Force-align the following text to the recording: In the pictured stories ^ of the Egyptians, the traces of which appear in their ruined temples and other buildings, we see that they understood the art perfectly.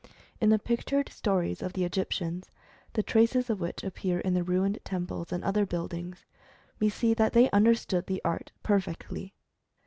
In 0.39 0.49
the 0.49 0.57
pictured 0.57 1.09
stories 1.09 1.59
^ 1.59 1.61
of 1.61 1.73
the 1.73 1.83
Egyptians, 1.85 2.49
the 2.93 3.03
traces 3.03 3.51
of 3.51 3.59
which 3.61 3.83
appear 3.83 4.19
in 4.19 4.33
their 4.33 4.41
ruined 4.41 4.79
temples 4.83 5.31
and 5.31 5.43
other 5.43 5.63
buildings, 5.63 6.25
we 6.79 6.89
see 6.89 7.13
that 7.13 7.33
they 7.33 7.51
understood 7.51 8.07
the 8.07 8.19
art 8.25 8.51
perfectly. 8.63 9.35